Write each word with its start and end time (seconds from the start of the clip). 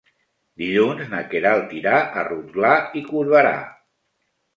Dilluns 0.59 1.09
na 1.11 1.19
Queralt 1.33 1.75
irà 1.79 1.97
a 2.05 2.23
Rotglà 2.29 2.71
i 3.01 3.05
Corberà. 3.11 3.53